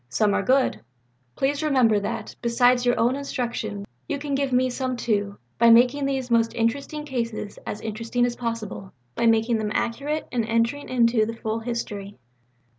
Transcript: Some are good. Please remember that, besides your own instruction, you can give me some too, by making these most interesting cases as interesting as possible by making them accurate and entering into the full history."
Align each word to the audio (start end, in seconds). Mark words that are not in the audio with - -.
Some 0.09 0.33
are 0.33 0.41
good. 0.41 0.81
Please 1.35 1.61
remember 1.61 1.99
that, 1.99 2.35
besides 2.41 2.87
your 2.87 2.99
own 2.99 3.15
instruction, 3.15 3.85
you 4.09 4.17
can 4.17 4.33
give 4.33 4.51
me 4.51 4.67
some 4.67 4.97
too, 4.97 5.37
by 5.59 5.69
making 5.69 6.07
these 6.07 6.31
most 6.31 6.55
interesting 6.55 7.05
cases 7.05 7.59
as 7.67 7.81
interesting 7.81 8.25
as 8.25 8.35
possible 8.35 8.93
by 9.13 9.27
making 9.27 9.59
them 9.59 9.69
accurate 9.75 10.27
and 10.31 10.43
entering 10.43 10.89
into 10.89 11.23
the 11.27 11.35
full 11.37 11.59
history." 11.59 12.17